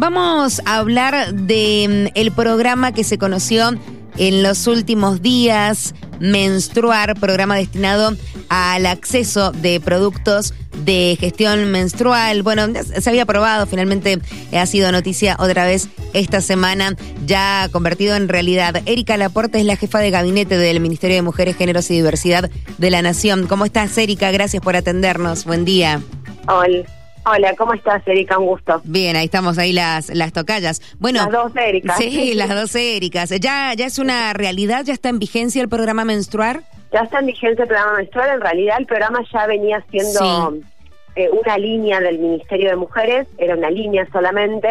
vamos 0.00 0.62
a 0.64 0.78
hablar 0.78 1.34
de 1.34 2.08
mm, 2.14 2.18
el 2.18 2.32
programa 2.32 2.92
que 2.92 3.04
se 3.04 3.18
conoció 3.18 3.70
en 4.16 4.42
los 4.42 4.66
últimos 4.66 5.22
días, 5.22 5.94
Menstruar, 6.18 7.18
programa 7.18 7.56
destinado 7.56 8.14
al 8.50 8.84
acceso 8.84 9.52
de 9.52 9.80
productos 9.80 10.52
de 10.84 11.16
gestión 11.18 11.70
menstrual. 11.70 12.42
Bueno, 12.42 12.66
se 12.74 13.08
había 13.08 13.22
aprobado, 13.22 13.66
finalmente 13.66 14.18
ha 14.52 14.66
sido 14.66 14.92
noticia 14.92 15.36
otra 15.38 15.64
vez 15.64 15.88
esta 16.12 16.42
semana, 16.42 16.94
ya 17.24 17.70
convertido 17.72 18.16
en 18.16 18.28
realidad. 18.28 18.82
Erika 18.84 19.16
Laporte 19.16 19.60
es 19.60 19.64
la 19.64 19.76
jefa 19.76 20.00
de 20.00 20.10
gabinete 20.10 20.58
del 20.58 20.80
Ministerio 20.80 21.16
de 21.16 21.22
Mujeres, 21.22 21.56
Géneros 21.56 21.90
y 21.90 21.94
Diversidad 21.94 22.50
de 22.76 22.90
la 22.90 23.00
Nación. 23.00 23.46
¿Cómo 23.46 23.64
estás, 23.64 23.96
Erika? 23.96 24.30
Gracias 24.30 24.62
por 24.62 24.76
atendernos. 24.76 25.46
Buen 25.46 25.64
día. 25.64 26.02
Hola. 26.48 26.99
Hola, 27.26 27.54
¿cómo 27.56 27.74
estás, 27.74 28.02
Erika? 28.06 28.38
Un 28.38 28.46
gusto. 28.46 28.80
Bien, 28.84 29.14
ahí 29.14 29.26
estamos 29.26 29.58
ahí 29.58 29.72
las, 29.72 30.08
las 30.14 30.32
tocallas. 30.32 30.80
Bueno, 30.98 31.18
las 31.18 31.30
dos 31.30 31.56
Ericas. 31.56 31.98
Sí, 31.98 32.32
las 32.34 32.48
dos 32.48 32.74
Ericas. 32.74 33.30
¿Ya, 33.40 33.74
¿Ya 33.74 33.86
es 33.86 33.98
una 33.98 34.32
realidad? 34.32 34.84
¿Ya 34.84 34.94
está 34.94 35.10
en 35.10 35.18
vigencia 35.18 35.60
el 35.60 35.68
programa 35.68 36.04
menstruar? 36.04 36.62
Ya 36.92 37.00
está 37.00 37.18
en 37.18 37.26
vigencia 37.26 37.62
el 37.62 37.68
programa 37.68 37.98
menstrual. 37.98 38.30
En 38.30 38.40
realidad, 38.40 38.76
el 38.78 38.86
programa 38.86 39.20
ya 39.32 39.46
venía 39.46 39.84
siendo 39.90 40.56
eh, 41.14 41.28
una 41.30 41.58
línea 41.58 42.00
del 42.00 42.18
Ministerio 42.18 42.70
de 42.70 42.76
Mujeres, 42.76 43.28
era 43.36 43.54
una 43.54 43.70
línea 43.70 44.08
solamente. 44.10 44.70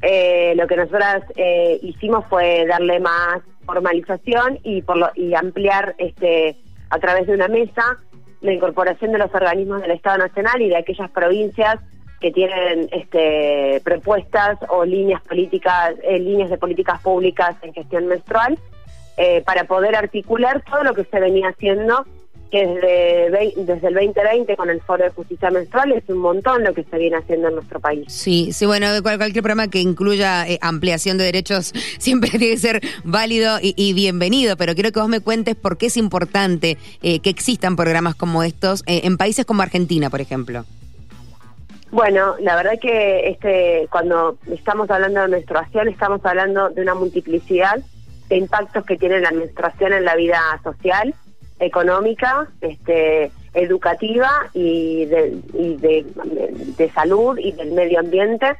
Eh, 0.00 0.54
lo 0.56 0.66
que 0.66 0.76
nosotras 0.76 1.22
eh, 1.36 1.78
hicimos 1.82 2.24
fue 2.28 2.66
darle 2.66 3.00
más 3.00 3.40
formalización 3.66 4.58
y, 4.64 4.82
por 4.82 4.96
lo, 4.96 5.10
y 5.14 5.34
ampliar 5.34 5.94
este 5.98 6.56
a 6.90 6.98
través 6.98 7.26
de 7.26 7.34
una 7.34 7.48
mesa 7.48 7.98
la 8.42 8.52
incorporación 8.52 9.12
de 9.12 9.18
los 9.18 9.34
organismos 9.34 9.80
del 9.80 9.92
Estado 9.92 10.18
Nacional 10.18 10.60
y 10.60 10.68
de 10.68 10.76
aquellas 10.76 11.10
provincias 11.10 11.78
que 12.20 12.30
tienen 12.30 12.88
este, 12.92 13.80
propuestas 13.84 14.58
o 14.68 14.84
líneas 14.84 15.20
políticas, 15.22 15.94
eh, 16.02 16.18
líneas 16.18 16.50
de 16.50 16.58
políticas 16.58 17.00
públicas 17.00 17.56
en 17.62 17.72
gestión 17.72 18.06
menstrual, 18.06 18.58
eh, 19.16 19.42
para 19.42 19.64
poder 19.64 19.96
articular 19.96 20.62
todo 20.62 20.84
lo 20.84 20.94
que 20.94 21.04
se 21.04 21.20
venía 21.20 21.48
haciendo 21.48 22.04
que 22.52 22.66
desde, 22.66 23.54
desde 23.56 23.88
el 23.88 23.94
2020 23.94 24.56
con 24.56 24.68
el 24.68 24.82
Foro 24.82 25.02
de 25.04 25.10
Justicia 25.10 25.50
Menstrual 25.50 25.92
es 25.92 26.04
un 26.08 26.18
montón 26.18 26.62
lo 26.62 26.74
que 26.74 26.84
se 26.84 26.98
viene 26.98 27.16
haciendo 27.16 27.48
en 27.48 27.54
nuestro 27.54 27.80
país. 27.80 28.04
Sí, 28.08 28.52
sí, 28.52 28.66
bueno, 28.66 28.88
cualquier 29.02 29.42
programa 29.42 29.68
que 29.68 29.80
incluya 29.80 30.46
eh, 30.46 30.58
ampliación 30.60 31.16
de 31.16 31.24
derechos 31.24 31.72
siempre 31.98 32.28
tiene 32.28 32.50
que 32.50 32.58
ser 32.58 32.82
válido 33.04 33.56
y, 33.62 33.94
bienvenido, 33.94 34.58
pero 34.58 34.74
quiero 34.74 34.92
que 34.92 35.00
vos 35.00 35.08
me 35.08 35.20
cuentes 35.20 35.56
por 35.56 35.78
qué 35.78 35.86
es 35.86 35.96
importante 35.96 36.76
eh, 37.02 37.20
que 37.20 37.30
existan 37.30 37.74
programas 37.74 38.16
como 38.16 38.42
estos 38.42 38.82
eh, 38.86 39.00
en 39.04 39.16
países 39.16 39.46
como 39.46 39.62
Argentina, 39.62 40.10
por 40.10 40.20
ejemplo. 40.20 40.66
Bueno, 41.90 42.36
la 42.38 42.54
verdad 42.56 42.72
que 42.80 43.30
este 43.30 43.88
cuando 43.90 44.36
estamos 44.50 44.90
hablando 44.90 45.22
de 45.22 45.28
menstruación 45.28 45.88
estamos 45.88 46.20
hablando 46.24 46.68
de 46.68 46.82
una 46.82 46.94
multiplicidad 46.94 47.80
de 48.28 48.36
impactos 48.36 48.84
que 48.84 48.98
tiene 48.98 49.20
la 49.20 49.30
menstruación 49.30 49.94
en 49.94 50.04
la 50.04 50.16
vida 50.16 50.38
social 50.62 51.14
económica, 51.62 52.48
este, 52.60 53.30
educativa 53.54 54.30
y 54.52 55.06
de, 55.06 55.40
de, 56.76 56.90
salud 56.90 57.38
y 57.38 57.52
del 57.52 57.72
medio 57.72 58.00
ambiente, 58.00 58.56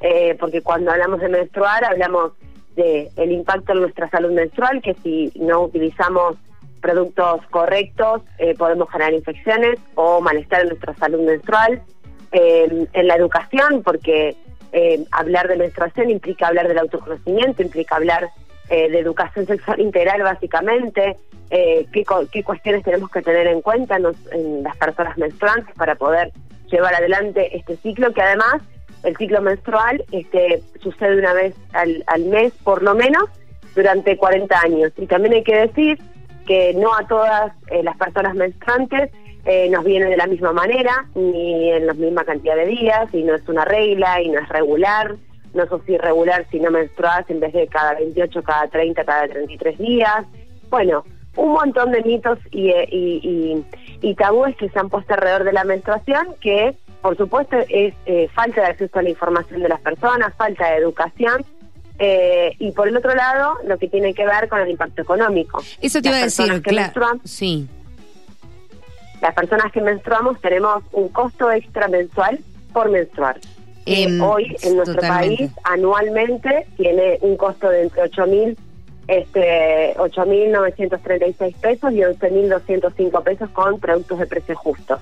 eh, 0.00 0.36
porque 0.38 0.60
cuando 0.62 0.90
hablamos 0.90 1.20
de 1.20 1.28
menstruar 1.28 1.84
hablamos 1.84 2.32
de 2.76 3.10
el 3.16 3.32
impacto 3.32 3.72
en 3.72 3.80
nuestra 3.80 4.08
salud 4.10 4.32
menstrual, 4.32 4.82
que 4.82 4.94
si 5.02 5.32
no 5.36 5.62
utilizamos 5.62 6.36
productos 6.80 7.46
correctos 7.50 8.22
eh, 8.38 8.54
podemos 8.54 8.90
generar 8.90 9.14
infecciones 9.14 9.78
o 9.94 10.20
malestar 10.20 10.62
en 10.62 10.68
nuestra 10.68 10.94
salud 10.94 11.20
menstrual. 11.20 11.82
Eh, 12.32 12.86
en 12.92 13.06
la 13.06 13.14
educación, 13.14 13.82
porque 13.82 14.36
hablar 15.10 15.48
de 15.48 15.56
menstruación 15.56 16.08
implica 16.08 16.46
hablar 16.46 16.66
del 16.66 16.78
autoconocimiento, 16.78 17.60
implica 17.60 17.96
hablar 17.96 18.30
de 18.70 18.98
educación 18.98 19.44
sexual 19.44 19.80
integral 19.80 20.22
básicamente, 20.22 21.18
eh, 21.54 21.86
qué, 21.92 22.02
qué, 22.32 22.42
cuestiones 22.42 22.82
tenemos 22.82 23.10
que 23.10 23.20
tener 23.20 23.46
en 23.46 23.60
cuenta 23.60 23.96
en 23.96 24.62
las 24.62 24.76
personas 24.78 25.18
menstruantes 25.18 25.74
para 25.76 25.94
poder 25.96 26.32
llevar 26.70 26.94
adelante 26.94 27.54
este 27.54 27.76
ciclo, 27.76 28.14
que 28.14 28.22
además 28.22 28.62
el 29.02 29.14
ciclo 29.18 29.42
menstrual 29.42 30.02
este, 30.12 30.62
sucede 30.80 31.18
una 31.18 31.34
vez 31.34 31.54
al, 31.74 32.02
al 32.06 32.24
mes 32.24 32.54
por 32.64 32.82
lo 32.82 32.94
menos 32.94 33.24
durante 33.74 34.16
40 34.16 34.60
años. 34.60 34.92
Y 34.96 35.06
también 35.06 35.34
hay 35.34 35.44
que 35.44 35.56
decir 35.56 35.98
que 36.46 36.72
no 36.72 36.94
a 36.94 37.06
todas 37.06 37.52
eh, 37.68 37.82
las 37.82 37.98
personas 37.98 38.34
menstruantes 38.34 39.10
eh, 39.44 39.68
nos 39.68 39.84
viene 39.84 40.06
de 40.06 40.16
la 40.16 40.26
misma 40.26 40.52
manera, 40.52 41.04
ni 41.14 41.70
en 41.70 41.86
la 41.86 41.92
misma 41.92 42.24
cantidad 42.24 42.56
de 42.56 42.64
días, 42.64 43.12
y 43.12 43.24
no 43.24 43.34
es 43.34 43.46
una 43.46 43.66
regla, 43.66 44.22
y 44.22 44.30
no 44.30 44.40
es 44.40 44.48
regular, 44.48 45.16
no 45.52 45.66
sos 45.66 45.86
irregular 45.86 46.46
si 46.50 46.60
no 46.60 46.70
menstruas 46.70 47.28
en 47.28 47.40
vez 47.40 47.52
de 47.52 47.66
cada 47.66 47.92
28, 47.94 48.42
cada 48.42 48.68
30, 48.68 49.04
cada 49.04 49.28
33 49.28 49.78
días. 49.78 50.24
Bueno, 50.70 51.04
un 51.36 51.52
montón 51.52 51.92
de 51.92 52.02
mitos 52.02 52.38
eh, 52.52 52.86
y, 52.90 53.64
y, 54.00 54.14
tabúes 54.14 54.56
que 54.56 54.68
se 54.68 54.78
han 54.78 54.90
puesto 54.90 55.14
alrededor 55.14 55.44
de 55.44 55.52
la 55.52 55.64
menstruación, 55.64 56.26
que 56.40 56.76
por 57.00 57.16
supuesto 57.16 57.56
es 57.68 57.94
eh, 58.06 58.28
falta 58.34 58.60
de 58.60 58.66
acceso 58.68 58.98
a 58.98 59.02
la 59.02 59.10
información 59.10 59.62
de 59.62 59.68
las 59.68 59.80
personas, 59.80 60.34
falta 60.36 60.70
de 60.70 60.76
educación. 60.76 61.44
Eh, 61.98 62.54
y 62.58 62.72
por 62.72 62.88
el 62.88 62.96
otro 62.96 63.14
lado, 63.14 63.58
lo 63.64 63.78
que 63.78 63.88
tiene 63.88 64.14
que 64.14 64.26
ver 64.26 64.48
con 64.48 64.60
el 64.60 64.70
impacto 64.70 65.02
económico. 65.02 65.62
Eso 65.80 66.00
te 66.00 66.08
iba 66.08 66.18
a 66.18 66.22
decir, 66.22 66.62
claro. 66.62 67.20
Sí. 67.24 67.68
Las 69.20 69.34
personas 69.34 69.70
que 69.72 69.80
menstruamos 69.80 70.40
tenemos 70.40 70.82
un 70.92 71.08
costo 71.08 71.50
extra 71.52 71.86
mensual 71.88 72.40
por 72.72 72.90
menstruar. 72.90 73.38
Em, 73.84 74.20
hoy 74.20 74.56
en 74.62 74.76
nuestro 74.76 75.00
país 75.00 75.50
anualmente 75.64 76.66
tiene 76.76 77.18
un 77.20 77.36
costo 77.36 77.68
de 77.68 77.82
entre 77.82 78.02
8 78.02 78.26
mil 78.26 78.56
este 79.18 79.94
8.936 79.96 81.54
pesos 81.56 81.92
y 81.92 81.98
11.205 81.98 83.22
pesos 83.22 83.50
con 83.50 83.78
productos 83.80 84.18
de 84.18 84.26
precio 84.26 84.56
justo. 84.56 84.98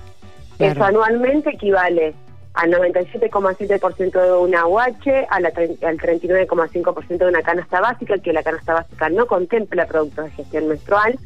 Eso 0.59 0.83
anualmente 0.83 1.49
equivale 1.49 2.13
al 2.53 2.71
97,7% 2.71 4.21
de 4.21 4.31
una 4.33 4.67
UH, 4.67 5.27
a 5.29 5.39
la, 5.39 5.49
al 5.49 5.97
39,5% 5.97 7.17
de 7.17 7.27
una 7.27 7.41
canasta 7.41 7.79
básica, 7.79 8.17
que 8.17 8.33
la 8.33 8.43
canasta 8.43 8.73
básica 8.73 9.09
no 9.09 9.25
contempla 9.25 9.85
productos 9.85 10.25
de 10.25 10.31
gestión 10.31 10.67
menstrual, 10.67 11.17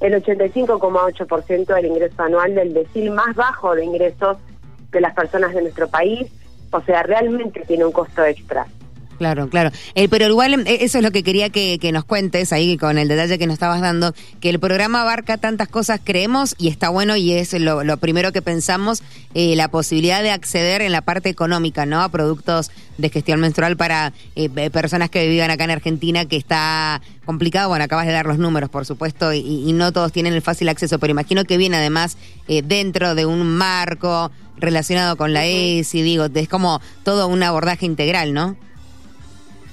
el 0.00 0.14
85,8% 0.14 1.74
del 1.74 1.86
ingreso 1.86 2.22
anual 2.22 2.54
del 2.54 2.74
decil 2.74 3.10
más 3.10 3.36
bajo 3.36 3.74
de 3.74 3.84
ingresos 3.84 4.38
de 4.90 5.00
las 5.00 5.14
personas 5.14 5.54
de 5.54 5.62
nuestro 5.62 5.88
país, 5.88 6.30
o 6.70 6.80
sea, 6.80 7.02
realmente 7.02 7.64
tiene 7.66 7.84
un 7.84 7.92
costo 7.92 8.24
extra. 8.24 8.66
Claro, 9.22 9.48
claro. 9.48 9.70
Eh, 9.94 10.08
pero 10.08 10.26
igual 10.26 10.66
eh, 10.66 10.78
eso 10.80 10.98
es 10.98 11.04
lo 11.04 11.12
que 11.12 11.22
quería 11.22 11.48
que, 11.48 11.78
nos 11.92 12.04
cuentes 12.04 12.52
ahí 12.52 12.76
con 12.76 12.98
el 12.98 13.06
detalle 13.06 13.38
que 13.38 13.46
nos 13.46 13.54
estabas 13.54 13.80
dando, 13.80 14.16
que 14.40 14.50
el 14.50 14.58
programa 14.58 15.02
abarca 15.02 15.38
tantas 15.38 15.68
cosas, 15.68 16.00
creemos, 16.02 16.56
y 16.58 16.66
está 16.66 16.88
bueno 16.88 17.14
y 17.14 17.32
es 17.32 17.52
lo, 17.52 17.96
primero 17.98 18.32
que 18.32 18.42
pensamos, 18.42 19.04
eh, 19.34 19.54
la 19.54 19.68
posibilidad 19.68 20.24
de 20.24 20.32
acceder 20.32 20.82
en 20.82 20.90
la 20.90 21.02
parte 21.02 21.28
económica, 21.28 21.86
¿no? 21.86 22.02
A 22.02 22.08
productos 22.08 22.72
de 22.98 23.10
gestión 23.10 23.38
menstrual 23.38 23.76
para 23.76 24.12
personas 24.72 25.08
que 25.08 25.28
vivan 25.28 25.52
acá 25.52 25.62
en 25.62 25.70
Argentina, 25.70 26.24
que 26.24 26.36
está 26.36 27.00
complicado. 27.24 27.68
Bueno, 27.68 27.84
acabas 27.84 28.06
de 28.06 28.12
dar 28.12 28.26
los 28.26 28.38
números, 28.38 28.70
por 28.70 28.86
supuesto, 28.86 29.32
y, 29.32 29.38
y 29.38 29.72
no 29.72 29.92
todos 29.92 30.10
tienen 30.10 30.32
el 30.32 30.42
fácil 30.42 30.68
acceso, 30.68 30.98
pero 30.98 31.12
imagino 31.12 31.44
que 31.44 31.56
viene 31.58 31.76
además 31.76 32.16
dentro 32.48 33.14
de 33.14 33.24
un 33.24 33.46
marco 33.46 34.32
relacionado 34.62 35.16
con 35.16 35.32
la 35.32 35.44
ESI, 35.44 36.02
digo, 36.02 36.26
es 36.32 36.48
como 36.48 36.80
todo 37.04 37.26
un 37.28 37.42
abordaje 37.42 37.86
integral, 37.86 38.32
¿no? 38.32 38.56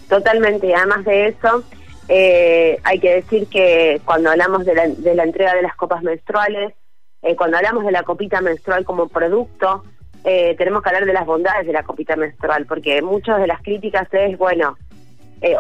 Totalmente, 0.10 0.74
además 0.74 1.06
de 1.06 1.28
eso, 1.28 1.64
eh, 2.08 2.80
hay 2.84 3.00
que 3.00 3.14
decir 3.14 3.48
que 3.48 4.02
cuando 4.04 4.32
hablamos 4.32 4.66
de 4.66 4.74
la, 4.74 5.24
entrega 5.24 5.54
de 5.54 5.62
las 5.62 5.76
copas 5.76 6.02
menstruales, 6.02 6.74
eh, 7.22 7.36
cuando 7.36 7.58
hablamos 7.58 7.86
de 7.86 7.92
la 7.92 8.02
copita 8.02 8.42
menstrual 8.42 8.84
como 8.86 9.08
producto, 9.08 9.84
eh, 10.24 10.56
tenemos 10.58 10.82
que 10.82 10.90
hablar 10.90 11.06
de 11.06 11.14
las 11.14 11.28
bondades 11.28 11.68
de 11.68 11.74
la 11.74 11.84
copita 11.84 12.16
menstrual, 12.16 12.66
porque 12.66 13.04
muchas 13.04 13.40
de 13.40 13.46
las 13.46 13.62
críticas 13.62 14.08
es, 14.12 14.38
bueno, 14.38 14.78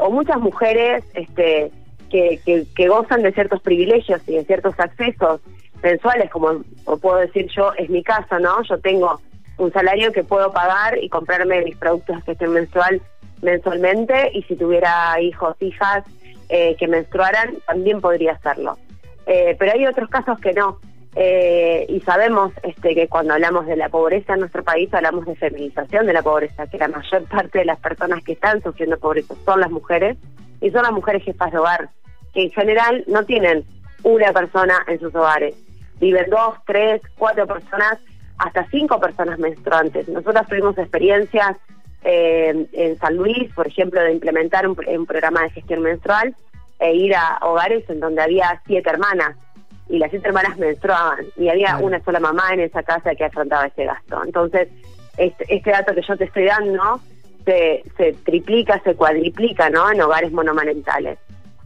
o 0.01 0.09
muchas 0.09 0.39
mujeres 0.39 1.05
este, 1.13 1.71
que, 2.09 2.41
que, 2.75 2.87
gozan 2.89 3.21
de 3.21 3.31
ciertos 3.31 3.61
privilegios 3.61 4.19
y 4.27 4.33
de 4.33 4.43
ciertos 4.43 4.77
accesos 4.77 5.39
mensuales, 5.81 6.29
como 6.31 6.63
puedo 7.01 7.17
decir 7.17 7.47
yo, 7.55 7.71
es 7.77 7.89
mi 7.89 8.03
caso, 8.03 8.39
¿no? 8.39 8.61
Yo 8.63 8.77
tengo 8.79 9.21
un 9.57 9.71
salario 9.71 10.11
que 10.11 10.23
puedo 10.23 10.51
pagar 10.51 10.97
y 11.01 11.07
comprarme 11.07 11.63
mis 11.63 11.77
productos 11.77 12.17
de 12.17 12.21
gestión 12.23 12.53
menstrual 12.53 13.01
mensualmente 13.41 14.31
y 14.33 14.43
si 14.43 14.55
tuviera 14.55 15.19
hijos, 15.21 15.55
hijas 15.61 16.03
eh, 16.49 16.75
que 16.77 16.87
menstruaran, 16.87 17.57
también 17.67 18.01
podría 18.01 18.33
hacerlo. 18.33 18.77
Eh, 19.25 19.55
pero 19.59 19.73
hay 19.73 19.85
otros 19.85 20.09
casos 20.09 20.39
que 20.39 20.53
no. 20.53 20.79
Eh, 21.15 21.85
y 21.89 21.99
sabemos 22.01 22.51
este, 22.63 22.93
que 22.93 23.07
cuando 23.07 23.33
hablamos 23.33 23.65
de 23.65 23.75
la 23.75 23.89
pobreza 23.89 24.33
en 24.33 24.41
nuestro 24.41 24.63
país 24.63 24.93
hablamos 24.93 25.25
de 25.25 25.35
feminización 25.35 26.05
de 26.05 26.13
la 26.13 26.21
pobreza, 26.21 26.67
que 26.67 26.77
la 26.77 26.87
mayor 26.87 27.23
parte 27.29 27.59
de 27.59 27.65
las 27.65 27.79
personas 27.79 28.23
que 28.23 28.33
están 28.33 28.61
sufriendo 28.61 28.97
pobreza 28.97 29.33
son 29.45 29.59
las 29.59 29.71
mujeres 29.71 30.17
y 30.61 30.69
son 30.69 30.83
las 30.83 30.91
mujeres 30.91 31.23
jefas 31.23 31.51
de 31.51 31.57
hogar, 31.57 31.89
que 32.33 32.43
en 32.43 32.51
general 32.51 33.03
no 33.07 33.23
tienen 33.25 33.63
una 34.03 34.31
persona 34.31 34.75
en 34.87 34.99
sus 34.99 35.13
hogares, 35.15 35.55
viven 35.99 36.29
dos, 36.29 36.55
tres, 36.65 37.01
cuatro 37.17 37.47
personas, 37.47 37.97
hasta 38.37 38.65
cinco 38.69 38.99
personas 38.99 39.37
menstruantes. 39.39 40.07
Nosotros 40.07 40.47
tuvimos 40.47 40.77
experiencias 40.77 41.57
eh, 42.03 42.67
en 42.71 42.97
San 42.97 43.17
Luis, 43.17 43.51
por 43.53 43.67
ejemplo, 43.67 44.01
de 44.01 44.11
implementar 44.11 44.67
un, 44.67 44.75
programa 45.05 45.43
de 45.43 45.49
gestión 45.51 45.81
menstrual 45.81 46.35
e 46.79 46.93
ir 46.93 47.13
a 47.15 47.39
hogares 47.41 47.89
en 47.89 47.99
donde 47.99 48.21
había 48.21 48.61
siete 48.65 48.89
hermanas 48.89 49.35
y 49.89 49.97
las 49.97 50.09
siete 50.09 50.27
hermanas 50.27 50.57
menstruaban 50.57 51.25
y 51.35 51.49
había 51.49 51.77
una 51.77 52.01
sola 52.03 52.19
mamá 52.19 52.53
en 52.53 52.61
esa 52.61 52.83
casa 52.83 53.15
que 53.15 53.25
afrontaba 53.25 53.67
ese 53.67 53.85
gasto. 53.85 54.23
Entonces, 54.23 54.69
este, 55.17 55.45
este 55.53 55.71
dato 55.71 55.93
que 55.93 56.01
yo 56.01 56.15
te 56.15 56.25
estoy 56.25 56.45
dando 56.45 57.01
se, 57.45 57.83
se 57.97 58.13
triplica, 58.23 58.79
se 58.83 58.95
cuadriplica 58.95 59.69
¿no? 59.69 59.91
en 59.91 60.01
hogares 60.01 60.31
monomarentales. 60.31 61.17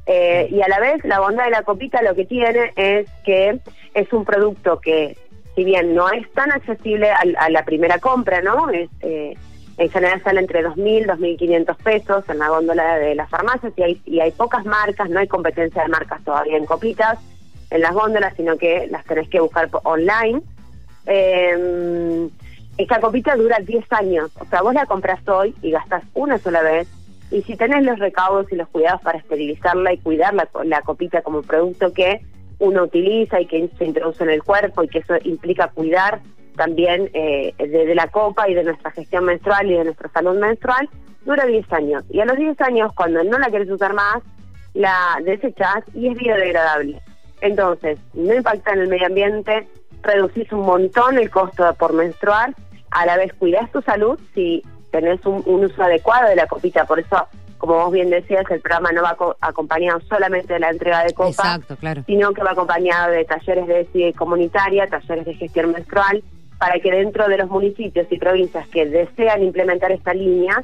Eh, 0.06 0.48
y 0.52 0.62
a 0.62 0.68
la 0.68 0.80
vez, 0.80 1.04
la 1.06 1.20
bondad 1.20 1.46
de 1.46 1.52
la 1.52 1.64
copita 1.64 2.02
lo 2.02 2.16
que 2.16 2.26
tiene 2.26 2.74
es 2.76 3.08
que 3.24 3.60
es 3.94 4.12
un 4.12 4.26
producto 4.26 4.80
que, 4.80 5.18
si 5.56 5.64
bien 5.64 5.94
no 5.94 6.10
es 6.10 6.30
tan 6.34 6.52
accesible 6.52 7.10
a, 7.12 7.50
la 7.50 7.64
primera 7.64 8.00
compra, 8.00 8.42
¿no? 8.42 8.70
Es, 8.70 8.90
eh, 9.02 9.36
en 9.78 9.90
general 9.90 10.22
sale 10.24 10.40
entre 10.40 10.64
2.000, 10.64 11.08
2.500 11.08 11.76
pesos 11.78 12.30
en 12.30 12.40
la 12.40 12.50
góndola 12.50 12.98
de 12.98 13.16
las 13.16 13.30
farmacias 13.30 13.74
y 13.76 13.84
hay, 13.84 14.02
y 14.06 14.20
hay 14.20 14.32
pocas 14.32 14.66
marcas, 14.66 15.10
no 15.10 15.20
hay 15.20 15.28
competencia 15.28 15.82
de 15.82 15.88
marcas 15.88 16.24
todavía 16.24 16.58
en 16.58 16.66
copitas 16.66 17.20
en 17.72 17.82
las 17.82 17.94
góndolas, 17.94 18.36
sino 18.36 18.58
que 18.58 18.88
las 18.92 19.04
tenés 19.06 19.28
que 19.30 19.40
buscar 19.40 19.70
online. 19.84 20.42
Eh, 21.08 22.30
esta 22.78 23.00
copita 23.00 23.36
dura 23.36 23.58
10 23.60 23.86
años, 23.92 24.32
o 24.40 24.46
sea, 24.46 24.62
vos 24.62 24.74
la 24.74 24.86
compras 24.86 25.28
hoy 25.28 25.56
y 25.62 25.72
gastas 25.72 26.04
una 26.14 26.38
sola 26.38 26.62
vez 26.62 26.88
y 27.32 27.42
si 27.44 27.56
tenés 27.56 27.84
los 27.84 28.00
recaudos 28.00 28.52
y 28.52 28.56
los 28.56 28.68
cuidados 28.70 29.02
para 29.02 29.18
esterilizarla 29.18 29.94
y 29.94 29.98
cuidar 29.98 30.34
la, 30.34 30.48
la 30.64 30.82
copita 30.82 31.22
como 31.22 31.42
producto 31.42 31.94
que 31.94 32.22
uno 32.60 32.84
utiliza 32.84 33.42
y 33.42 33.48
que 33.48 33.70
se 33.78 33.86
introduce 33.86 34.24
en 34.24 34.30
el 34.30 34.44
cuerpo 34.44 34.84
y 34.84 34.88
que 34.88 35.00
eso 35.00 35.16
implica 35.24 35.68
cuidar 35.70 36.22
también 36.56 37.10
eh, 37.14 37.54
de, 37.58 37.96
la 37.96 38.08
copa 38.08 38.50
y 38.50 38.54
de 38.54 38.64
nuestra 38.64 38.92
gestión 38.92 39.26
menstrual 39.26 39.70
y 39.70 39.76
de 39.76 39.86
nuestra 39.86 40.10
salud 40.10 40.40
menstrual, 40.40 40.90
dura 41.26 41.46
10 41.46 41.72
años. 41.74 42.04
Y 42.10 42.20
a 42.20 42.26
los 42.26 42.38
10 42.38 42.60
años, 42.62 42.92
cuando 42.96 43.24
no 43.24 43.38
la 43.38 43.48
quieres 43.48 43.70
usar 43.70 43.94
más, 43.94 44.22
la 44.74 45.20
desechás 45.24 45.84
y 45.94 46.10
es 46.10 46.18
biodegradable. 46.18 47.02
Entonces, 47.42 48.00
no 48.14 48.34
impacta 48.34 48.74
en 48.74 48.80
el 48.80 48.88
medio 48.88 49.08
ambiente, 49.08 49.68
reducís 50.02 50.52
un 50.52 50.62
montón 50.62 51.18
el 51.18 51.30
costo 51.30 51.74
por 51.76 51.94
menstruar, 51.94 52.56
a 52.92 53.06
la 53.06 53.18
vez 53.18 53.34
cuidás 53.34 53.72
tu 53.72 53.82
salud 53.82 54.20
si 54.34 54.64
tenés 54.92 55.26
un, 55.26 55.44
uso 55.46 55.84
adecuado 55.84 56.30
de 56.30 56.36
la 56.36 56.48
copita. 56.48 56.86
Por 56.86 57.00
eso, 57.00 57.28
como 57.58 57.76
vos 57.76 57.92
bien 57.92 58.12
decías, 58.12 58.46
el 58.52 58.62
programa 58.62 58.92
no 58.92 59.02
va 59.02 59.18
acompañado 59.42 60.00
solamente 60.02 60.54
de 60.54 60.60
la 60.60 60.70
entrega 60.70 61.04
de 61.04 61.14
copa, 61.14 61.60
sino 62.06 62.32
que 62.32 62.44
va 62.44 62.52
acompañado 62.52 63.12
de 63.12 63.26
talleres 63.26 63.92
de 63.92 64.14
comunitaria, 64.14 64.88
talleres 64.88 65.26
de 65.26 65.34
gestión 65.34 65.72
menstrual, 65.72 66.24
para 66.64 66.80
que 66.80 66.92
dentro 66.92 67.28
de 67.28 67.38
los 67.38 67.50
municipios 67.50 68.08
y 68.10 68.18
provincias 68.18 68.66
que 68.70 68.86
desean 68.86 69.44
implementar 69.44 69.92
esta 69.92 70.14
línea 70.14 70.64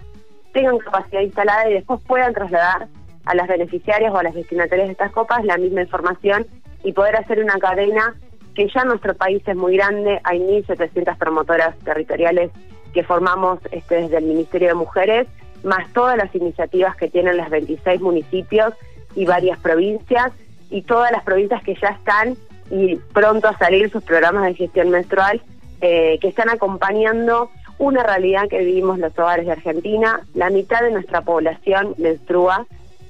tengan 0.54 0.78
capacidad 0.78 1.20
instalada 1.20 1.70
y 1.70 1.74
después 1.74 2.00
puedan 2.08 2.34
trasladar 2.34 2.88
a 3.26 3.36
las 3.36 3.50
beneficiarias 3.50 4.14
o 4.14 4.18
a 4.18 4.24
las 4.24 4.34
destinatarias 4.34 4.88
de 4.88 4.94
estas 4.94 5.12
copas 5.12 5.44
la 5.44 5.58
misma 5.58 5.82
información 5.82 6.48
y 6.86 6.94
poder 6.94 7.18
hacer 7.18 7.44
una 7.44 7.60
cadena 7.60 8.16
que 8.56 8.70
ya 8.74 8.86
nuestro 8.86 9.14
país 9.14 9.44
es 9.46 9.58
muy 9.58 9.76
grande, 9.76 10.22
hay 10.24 10.40
1.700 10.40 11.18
promotoras 11.18 11.78
territoriales 11.80 12.52
que 12.94 13.04
formamos 13.04 13.60
este, 13.72 14.04
desde 14.04 14.20
el 14.20 14.24
Ministerio 14.24 14.70
de 14.70 14.76
Mujeres, 14.76 15.28
más 15.66 15.92
todas 15.92 16.16
las 16.16 16.34
iniciativas 16.34 16.96
que 16.96 17.10
tienen 17.10 17.36
las 17.36 17.50
26 17.50 18.00
municipios 18.00 18.74
y 19.16 19.26
varias 19.26 19.60
provincias, 19.60 20.32
y 20.70 20.82
todas 20.84 21.12
las 21.12 21.24
provincias 21.24 21.62
que 21.62 21.76
ya 21.76 21.90
están 21.90 22.38
y 22.72 22.96
pronto 22.96 23.50
a 23.50 23.58
salir 23.58 23.92
sus 23.92 24.04
programas 24.04 24.46
de 24.46 24.54
gestión 24.54 24.92
menstrual, 24.92 25.42
eh, 25.82 26.18
que 26.20 26.28
están 26.28 26.50
acompañando 26.50 27.52
una 27.78 28.04
realidad 28.04 28.50
que 28.50 28.60
vivimos 28.60 29.00
los 29.00 29.18
hogares 29.18 29.46
de 29.46 29.54
Argentina. 29.54 30.22
La 30.34 30.50
mitad 30.50 30.82
de 30.82 30.92
nuestra 30.92 31.22
población 31.22 31.96
menstrua, 31.98 32.66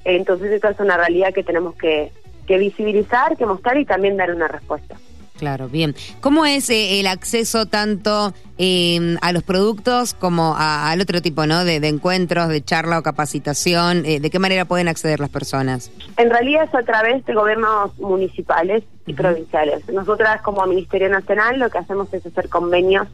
entonces 0.05 0.51
esta 0.51 0.69
es 0.69 0.79
una 0.79 0.97
realidad 0.97 1.33
que 1.33 1.43
tenemos 1.43 1.75
que, 1.75 2.11
que 2.47 2.57
visibilizar, 2.57 3.35
que 3.37 3.45
mostrar 3.45 3.77
y 3.77 3.85
también 3.85 4.17
dar 4.17 4.33
una 4.33 4.47
respuesta. 4.47 4.95
Claro, 5.39 5.69
bien. 5.69 5.95
¿Cómo 6.19 6.45
es 6.45 6.69
eh, 6.69 6.99
el 6.99 7.07
acceso 7.07 7.65
tanto 7.65 8.33
em, 8.57 9.17
a 9.21 9.31
los 9.31 9.41
productos 9.43 10.13
como 10.13 10.53
al 10.57 10.99
otro 10.99 11.21
tipo 11.21 11.45
¿no? 11.45 11.63
De, 11.63 11.75
encuentros, 11.77 12.49
de 12.49 12.61
charla 12.61 12.99
o 12.99 13.03
capacitación? 13.03 14.05
Eh, 14.05 14.19
¿De 14.19 14.29
qué 14.29 14.37
manera 14.37 14.65
pueden 14.65 14.89
acceder 14.89 15.21
las 15.21 15.29
personas? 15.29 15.91
En 16.17 16.29
realidad 16.29 16.65
es 16.65 16.75
a 16.75 16.83
través 16.83 17.25
de 17.25 17.33
gobiernos 17.33 17.97
municipales 17.99 18.83
y 19.07 19.13
provinciales. 19.13 19.87
Nosotras 19.87 20.41
como 20.41 20.65
Ministerio 20.65 21.07
Nacional 21.07 21.57
lo 21.57 21.69
que 21.69 21.77
hacemos 21.77 22.13
es 22.13 22.25
hacer 22.25 22.49
convenios 22.49 23.07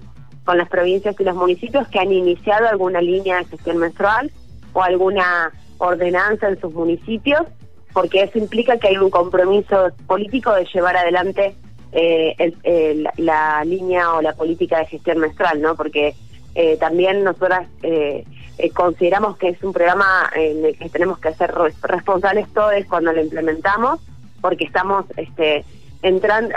con 0.44 0.58
las 0.58 0.68
provincias 0.68 1.16
y 1.20 1.24
los 1.24 1.36
municipios 1.36 1.88
que 1.90 2.00
han 2.00 2.12
iniciado 2.12 2.68
alguna 2.68 3.02
línea 3.02 3.38
de 3.38 3.46
gestión 3.46 3.78
menstrual 3.78 4.32
o 4.74 4.82
alguna 4.82 5.52
ordenanza 5.78 6.50
en 6.50 6.60
sus 6.60 6.74
municipios, 6.74 7.44
porque 7.94 8.24
eso 8.24 8.40
implica 8.40 8.80
que 8.80 8.88
hay 8.88 8.98
un 8.98 9.12
compromiso 9.12 9.90
político 10.08 10.52
de 10.54 10.66
llevar 10.74 10.98
adelante 10.98 11.56
eh, 11.98 13.04
la 13.18 13.64
línea 13.64 14.14
o 14.14 14.22
la 14.22 14.34
política 14.34 14.80
de 14.80 14.86
gestión 14.88 15.20
menstrual, 15.20 15.62
¿no? 15.62 15.76
Porque 15.76 16.14
eh, 16.54 16.76
también 16.78 17.24
nosotras 17.24 17.70
eh, 17.84 18.26
consideramos 18.74 19.38
que 19.38 19.50
es 19.50 19.64
un 19.64 19.72
programa 19.72 20.30
en 20.36 20.66
el 20.66 20.78
que 20.78 20.90
tenemos 20.90 21.20
que 21.20 21.34
ser 21.36 21.54
responsables 21.84 22.52
todos 22.54 22.74
cuando 22.90 23.14
lo 23.14 23.22
implementamos, 23.22 24.02
porque 24.42 24.66
estamos 24.66 25.06
este, 25.16 25.64
entrando, 26.02 26.54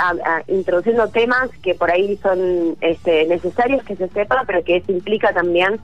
introduciendo 0.48 1.08
temas 1.08 1.50
que 1.62 1.74
por 1.76 1.92
ahí 1.92 2.16
son 2.20 2.76
este, 2.80 3.24
necesarios 3.26 3.84
que 3.84 3.94
se 3.94 4.08
sepa, 4.08 4.42
pero 4.44 4.64
que 4.64 4.76
eso 4.76 4.90
implica 4.90 5.32
también 5.32 5.80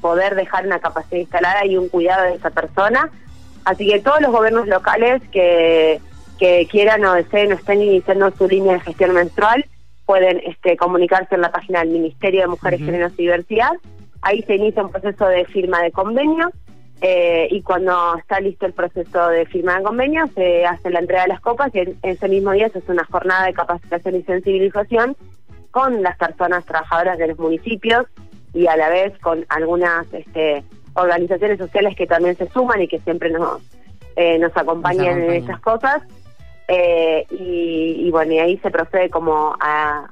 poder 0.00 0.34
dejar 0.34 0.66
una 0.66 0.80
capacidad 0.80 1.20
instalada 1.20 1.64
y 1.66 1.76
un 1.76 1.88
cuidado 1.88 2.24
de 2.24 2.34
esa 2.34 2.50
persona. 2.50 3.10
Así 3.64 3.86
que 3.86 4.00
todos 4.00 4.20
los 4.20 4.32
gobiernos 4.32 4.66
locales 4.66 5.22
que 5.30 6.00
que 6.38 6.66
quieran 6.70 7.04
o 7.04 7.14
deseen 7.14 7.52
o 7.52 7.56
estén 7.56 7.82
iniciando 7.82 8.30
su 8.32 8.48
línea 8.48 8.74
de 8.74 8.80
gestión 8.80 9.14
menstrual, 9.14 9.64
pueden 10.04 10.40
este, 10.46 10.76
comunicarse 10.76 11.34
en 11.34 11.40
la 11.42 11.50
página 11.50 11.80
del 11.80 11.90
Ministerio 11.90 12.42
de 12.42 12.46
Mujeres, 12.46 12.80
Géneros 12.80 13.12
y 13.14 13.22
Diversidad. 13.22 13.72
Ahí 14.22 14.42
se 14.42 14.54
inicia 14.54 14.84
un 14.84 14.92
proceso 14.92 15.26
de 15.26 15.44
firma 15.46 15.82
de 15.82 15.90
convenio 15.90 16.50
eh, 17.00 17.48
y 17.50 17.60
cuando 17.62 18.16
está 18.16 18.40
listo 18.40 18.64
el 18.64 18.72
proceso 18.72 19.28
de 19.28 19.44
firma 19.46 19.76
de 19.76 19.84
convenio 19.84 20.26
se 20.34 20.64
hace 20.64 20.90
la 20.90 21.00
entrega 21.00 21.22
de 21.22 21.28
las 21.28 21.40
copas 21.40 21.74
y 21.74 21.80
en, 21.80 21.98
ese 22.02 22.28
mismo 22.28 22.52
día 22.52 22.68
se 22.70 22.78
hace 22.78 22.92
una 22.92 23.04
jornada 23.04 23.46
de 23.46 23.52
capacitación 23.52 24.16
y 24.16 24.22
sensibilización 24.22 25.16
con 25.70 26.02
las 26.02 26.16
personas 26.16 26.64
trabajadoras 26.64 27.18
de 27.18 27.28
los 27.28 27.38
municipios 27.38 28.06
y 28.54 28.66
a 28.66 28.76
la 28.76 28.88
vez 28.88 29.18
con 29.18 29.44
algunas 29.50 30.10
este, 30.14 30.64
organizaciones 30.94 31.58
sociales 31.58 31.94
que 31.96 32.06
también 32.06 32.36
se 32.36 32.48
suman 32.48 32.80
y 32.80 32.88
que 32.88 33.00
siempre 33.00 33.28
nos, 33.30 33.60
eh, 34.14 34.38
nos 34.38 34.56
acompañan 34.56 35.20
en 35.22 35.32
estas 35.32 35.60
cosas 35.60 36.02
eh, 36.68 37.26
y, 37.30 38.10
bueno, 38.10 38.32
y 38.32 38.38
ahí 38.38 38.58
se 38.58 38.70
procede 38.70 39.08
como 39.10 39.56
a... 39.60 40.08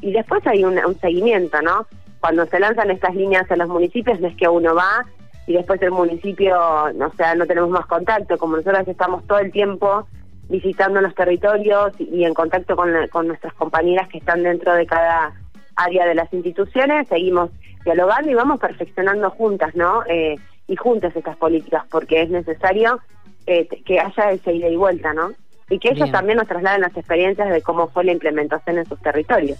y 0.00 0.12
después 0.12 0.46
hay 0.46 0.64
un, 0.64 0.78
seguimiento, 1.00 1.60
¿no? 1.62 1.86
Cuando 2.20 2.46
se 2.46 2.60
lanzan 2.60 2.90
estas 2.90 3.14
líneas 3.14 3.50
en 3.50 3.58
los 3.58 3.68
municipios, 3.68 4.20
no 4.20 4.28
es 4.28 4.36
que 4.36 4.48
uno 4.48 4.74
va 4.74 5.04
y 5.46 5.52
después 5.52 5.80
el 5.82 5.92
municipio, 5.92 6.56
o 6.58 7.12
sea, 7.16 7.34
no 7.34 7.46
tenemos 7.46 7.70
más 7.70 7.86
contacto, 7.86 8.36
como 8.36 8.56
nosotros 8.56 8.86
estamos 8.88 9.26
todo 9.26 9.38
el 9.38 9.52
tiempo 9.52 10.06
visitando 10.48 11.00
los 11.00 11.14
territorios 11.14 11.92
y, 11.98 12.24
en 12.24 12.34
contacto 12.34 12.76
con, 12.76 12.90
con 13.08 13.28
nuestras 13.28 13.52
compañeras 13.54 14.08
que 14.08 14.18
están 14.18 14.42
dentro 14.42 14.74
de 14.74 14.86
cada 14.86 15.34
área 15.76 16.06
de 16.06 16.14
las 16.14 16.32
instituciones, 16.32 17.08
seguimos 17.08 17.50
dialogando 17.84 18.30
y 18.30 18.34
vamos 18.34 18.60
perfeccionando 18.60 19.30
juntas, 19.30 19.74
¿no? 19.74 20.02
Eh, 20.08 20.36
y 20.68 20.76
juntas 20.76 21.14
estas 21.14 21.36
políticas, 21.36 21.84
porque 21.90 22.22
es 22.22 22.30
necesario 22.30 23.00
eh, 23.46 23.68
que 23.84 24.00
haya 24.00 24.32
ese 24.32 24.52
ida 24.52 24.68
y 24.68 24.76
vuelta, 24.76 25.12
¿no? 25.14 25.30
Y 25.68 25.78
que 25.78 25.90
ellos 25.90 26.10
también 26.12 26.38
nos 26.38 26.46
trasladen 26.46 26.82
las 26.82 26.96
experiencias 26.96 27.50
de 27.50 27.60
cómo 27.62 27.88
fue 27.88 28.04
la 28.04 28.12
implementación 28.12 28.78
en 28.78 28.86
sus 28.86 29.00
territorios. 29.00 29.58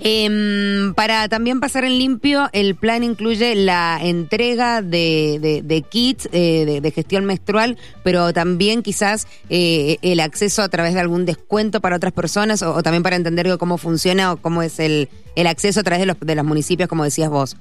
Em, 0.00 0.92
para 0.94 1.28
también 1.28 1.60
pasar 1.60 1.84
en 1.84 1.98
limpio, 1.98 2.48
el 2.52 2.74
plan 2.74 3.02
incluye 3.02 3.54
la 3.54 3.98
entrega 4.02 4.82
de, 4.82 5.84
kits 5.88 6.28
eh, 6.32 6.80
de, 6.82 6.90
gestión 6.90 7.24
menstrual, 7.24 7.78
pero 8.02 8.32
también 8.32 8.82
quizás 8.82 9.26
eh, 9.48 9.98
el 10.02 10.20
acceso 10.20 10.62
a 10.62 10.68
través 10.68 10.94
de 10.94 11.00
algún 11.00 11.24
descuento 11.26 11.80
para 11.80 11.96
otras 11.96 12.12
personas 12.12 12.62
o, 12.62 12.82
también 12.82 13.02
para 13.02 13.16
entender 13.16 13.46
cómo 13.58 13.78
funciona 13.78 14.32
o 14.32 14.36
cómo 14.36 14.62
es 14.62 14.80
el, 14.80 15.08
el 15.36 15.46
acceso 15.46 15.80
a 15.80 15.82
través 15.84 16.00
de 16.00 16.06
los, 16.06 16.18
de 16.20 16.34
los 16.34 16.44
municipios, 16.44 16.88
como 16.88 17.04
decías 17.04 17.30
vos. 17.30 17.56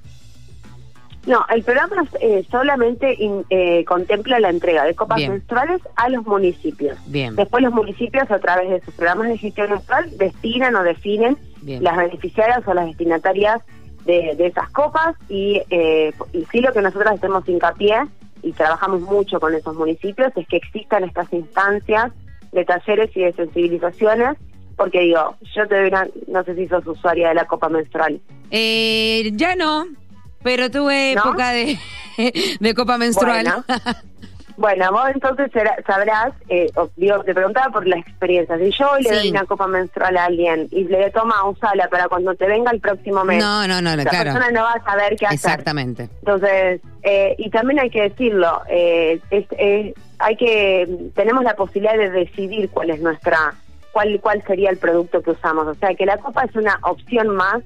No, 1.26 1.44
el 1.54 1.64
programa 1.64 2.06
eh, 2.22 2.46
solamente 2.52 3.18
eh, 3.50 3.84
contempla 3.86 4.40
la 4.40 4.50
entrega 4.50 4.84
de 4.84 4.94
copas 4.94 5.18
menstruales 5.28 5.82
a 5.96 6.10
los 6.10 6.26
municipios. 6.26 6.98
Bien. 7.08 7.36
Después 7.36 7.64
los 7.64 7.74
municipios 7.74 8.30
a 8.30 8.40
través 8.40 8.70
de 8.70 8.82
sus 8.82 8.94
programas 8.94 9.30
de 9.30 9.38
gestión 9.38 9.72
menstrual 9.72 10.18
destinan 10.18 10.76
o 10.76 10.84
definen 10.84 11.38
las 11.64 11.98
beneficiarias 11.98 12.62
o 12.68 12.74
las 12.76 12.86
destinatarias 12.86 13.62
de, 14.06 14.36
esas 14.40 14.70
copas 14.70 15.16
y, 15.28 15.64
eh, 15.72 16.14
y 16.32 16.46
sí 16.52 16.62
lo 16.62 16.72
que 16.72 16.82
nosotros 16.82 17.12
hacemos 17.12 17.48
hincapié 17.50 18.04
y 18.44 18.52
trabajamos 18.52 19.02
mucho 19.02 19.40
con 19.40 19.56
esos 19.56 19.76
municipios 19.76 20.32
es 20.36 20.48
que 20.48 20.58
existan 20.58 21.04
estas 21.06 21.34
instancias 21.34 22.12
de 22.52 22.66
talleres 22.66 23.10
y 23.18 23.22
de 23.22 23.34
sensibilizaciones 23.34 24.38
porque 24.76 25.00
digo, 25.00 25.36
yo 25.56 25.68
te 25.68 25.76
doy 25.76 25.88
una, 25.88 26.08
no 26.28 26.44
sé 26.44 26.56
si 26.56 26.68
sos 26.68 26.86
usuaria 26.86 27.30
de 27.30 27.36
la 27.36 27.46
copa 27.46 27.70
menstrual. 27.70 28.20
Eh, 28.52 29.32
ya 29.34 29.56
no, 29.56 29.86
Pero 30.46 30.70
tuve 30.70 31.14
época 31.14 31.50
de, 31.54 31.80
de 32.60 32.74
copa 32.76 33.00
menstrual. 33.00 33.64
Bueno. 34.58 34.92
vos 34.92 35.10
entonces 35.12 35.50
sabrás, 35.88 36.34
eh, 36.50 36.72
digo, 36.98 37.24
te 37.24 37.34
preguntaba 37.34 37.74
por 37.74 37.88
la 37.88 37.98
experiencia. 37.98 38.56
Si 38.60 38.70
yo 38.70 38.96
le 39.00 39.10
doy 39.10 39.32
una 39.32 39.46
copa 39.46 39.66
menstrual 39.66 40.16
a 40.18 40.26
alguien 40.26 40.68
y 40.70 40.84
le 40.84 41.10
toma, 41.10 41.44
usala 41.50 41.90
para 41.90 42.08
cuando 42.10 42.36
te 42.36 42.46
venga 42.46 42.70
el 42.70 42.80
próximo 42.80 43.24
mes. 43.24 43.44
No, 43.44 43.68
no, 43.68 43.82
no, 43.82 43.96
la 43.96 44.04
persona 44.04 44.52
no 44.52 44.62
va 44.62 44.74
a 44.74 44.84
saber 44.84 45.16
qué 45.16 45.26
hacer. 45.26 45.36
Exactamente. 45.36 46.10
Entonces, 46.20 46.80
eh, 47.02 47.36
y 47.40 47.50
también 47.50 47.80
hay 47.80 47.90
que 47.90 48.04
decirlo, 48.04 48.62
eh, 48.70 49.20
hay 50.20 50.38
que, 50.38 51.10
tenemos 51.16 51.44
la 51.44 51.56
posibilidad 51.56 51.98
de 51.98 52.12
decidir 52.12 52.70
cuál 52.70 52.92
es 52.92 53.02
nuestra, 53.02 53.56
cuál, 53.92 54.20
cuál 54.22 54.44
sería 54.44 54.70
el 54.70 54.78
producto 54.78 55.24
que 55.24 55.32
usamos. 55.32 55.66
O 55.66 55.74
sea, 55.74 55.96
que 55.96 56.06
la 56.06 56.18
copa 56.18 56.44
es 56.44 56.56
una 56.56 56.78
opción 56.84 57.30
más 57.30 57.64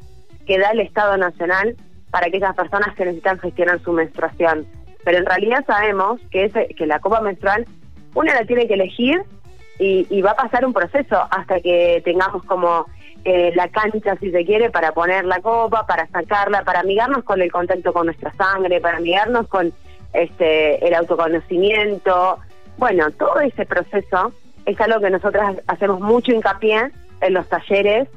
que 0.48 0.58
da 0.58 0.70
el 0.70 0.80
Estado 0.80 1.18
Nacional 1.18 1.76
para 2.12 2.28
aquellas 2.28 2.56
personas 2.56 2.96
que 2.96 3.06
necesitan 3.06 3.40
gestionar 3.40 3.80
su 3.82 3.92
menstruación. 3.92 4.66
Pero 5.04 5.18
en 5.18 5.26
realidad 5.26 5.64
sabemos 5.66 6.20
que, 6.32 6.46
ese, 6.46 6.68
que 6.76 6.86
la 6.86 7.00
copa 7.00 7.22
menstrual 7.22 7.66
una 8.14 8.34
la 8.34 8.46
tiene 8.46 8.68
que 8.68 8.74
elegir 8.74 9.22
y, 9.80 10.22
va 10.22 10.32
a 10.32 10.36
pasar 10.36 10.66
un 10.66 10.74
proceso 10.74 11.18
hasta 11.32 11.62
que 11.62 12.02
tengamos 12.04 12.44
como 12.44 12.86
eh, 13.24 13.54
la 13.56 13.70
cancha, 13.70 14.18
si 14.20 14.30
se 14.30 14.46
quiere, 14.46 14.70
para 14.70 14.92
poner 14.92 15.24
la 15.24 15.40
copa, 15.40 15.86
para 15.88 16.06
sacarla, 16.08 16.64
para 16.64 16.82
amigarnos 16.82 17.24
con 17.24 17.42
el 17.42 17.50
contacto 17.50 17.94
con 17.94 18.08
nuestra 18.08 18.34
sangre, 18.34 18.82
para 18.82 18.98
amigarnos 18.98 19.48
con 19.48 19.72
este 20.12 20.86
el 20.86 20.94
autoconocimiento. 20.94 22.40
Bueno, 22.78 23.10
todo 23.12 23.40
ese 23.40 23.66
proceso 23.66 24.34
es 24.66 24.80
algo 24.82 25.00
que 25.00 25.10
nosotras 25.10 25.56
hacemos 25.68 26.02
mucho 26.02 26.34
hincapié 26.34 26.92
en 27.22 27.34
los 27.34 27.48
talleres 27.48 28.10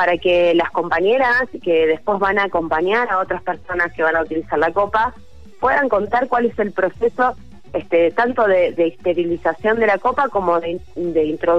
para 0.00 0.16
que 0.16 0.54
las 0.54 0.70
compañeras 0.70 1.46
que 1.62 1.86
después 1.86 2.18
van 2.18 2.38
a 2.38 2.44
acompañar 2.44 3.10
a 3.10 3.18
otras 3.18 3.42
personas 3.42 3.92
que 3.92 4.02
van 4.02 4.16
a 4.16 4.22
utilizar 4.22 4.58
la 4.58 4.72
copa 4.72 5.12
puedan 5.60 5.90
contar 5.90 6.26
cuál 6.26 6.46
es 6.46 6.58
el 6.58 6.72
proceso 6.72 7.34
este, 7.74 8.10
tanto 8.12 8.46
de, 8.46 8.68
esterilización 8.78 9.78
de 9.78 9.86
la 9.86 9.98
copa 9.98 10.30
como 10.30 10.58
de, 10.58 10.80